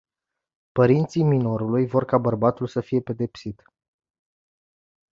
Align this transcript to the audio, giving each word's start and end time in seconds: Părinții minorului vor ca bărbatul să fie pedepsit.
Părinții 0.71 1.23
minorului 1.23 1.85
vor 1.85 2.05
ca 2.05 2.17
bărbatul 2.17 2.67
să 2.67 2.81
fie 2.81 3.01
pedepsit. 3.01 3.63